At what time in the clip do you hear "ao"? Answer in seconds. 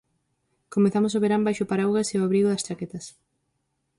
2.15-2.25